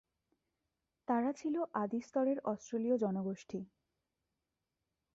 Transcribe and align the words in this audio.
তারা 1.07 1.31
ছিল 1.33 1.55
আদিস্তরের 1.73 2.37
অস্ট্রেলীয় 2.43 2.95
জনগোষ্ঠী। 2.97 3.59